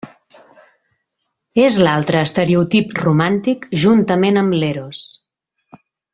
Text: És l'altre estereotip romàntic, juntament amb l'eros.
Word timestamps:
És 1.65 1.77
l'altre 1.87 2.23
estereotip 2.29 2.95
romàntic, 3.03 3.69
juntament 3.85 4.41
amb 4.43 4.57
l'eros. 4.63 5.05